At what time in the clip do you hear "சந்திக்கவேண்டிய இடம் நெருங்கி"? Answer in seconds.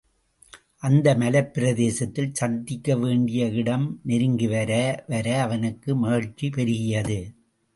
2.41-4.47